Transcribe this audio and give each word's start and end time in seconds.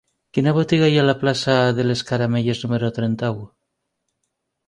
Quina 0.35 0.51
botiga 0.57 0.87
hi 0.91 0.95
ha 0.99 1.03
a 1.05 1.09
la 1.09 1.15
plaça 1.23 1.57
de 1.81 1.85
les 1.89 2.01
Caramelles 2.09 2.63
número 2.65 2.91
trenta-u? 2.95 3.47